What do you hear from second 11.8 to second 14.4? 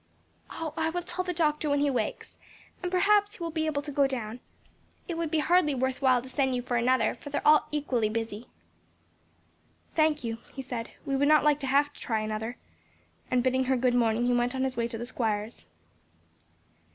to try another," and bidding her good morning, he